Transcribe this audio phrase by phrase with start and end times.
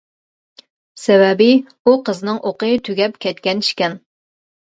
[1.01, 1.49] سەۋەبى
[1.89, 3.99] ئۇ قىزنىڭ ئوقى تۈگەپ كەتكەن ئىكەن.